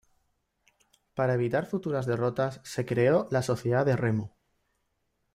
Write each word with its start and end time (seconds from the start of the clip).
Para 1.13 1.35
evitar 1.35 1.67
futuras 1.67 2.07
derrotas 2.07 2.59
se 2.63 2.87
creó 2.87 3.27
la 3.29 3.43
Sociedad 3.43 3.85
de 3.85 3.95
Remo. 3.95 4.35